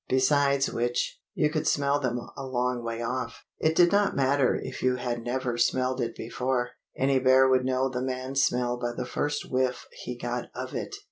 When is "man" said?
8.01-8.33